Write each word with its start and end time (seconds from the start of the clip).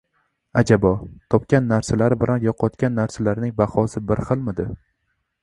Ajabo, 0.59 0.93
topgan 1.33 1.67
narsalari 1.73 2.17
bilan 2.23 2.41
yo‘qotgan 2.47 2.97
narsalarining 3.01 3.55
bahosi 3.61 4.05
bir 4.09 4.25
xilmidi? 4.33 4.69